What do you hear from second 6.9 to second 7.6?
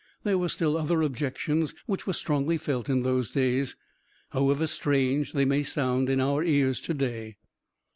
day.